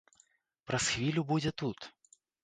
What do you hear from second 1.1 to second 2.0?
будзе тут!